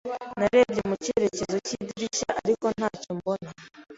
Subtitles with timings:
[0.39, 3.49] Narebye mu cyerekezo cy'idirishya, ariko ntacyo mbona.